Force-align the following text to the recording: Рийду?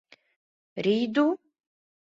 Рийду? 0.83 1.27